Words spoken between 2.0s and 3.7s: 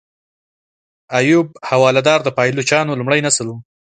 د پایلوچانو لومړی نسل و.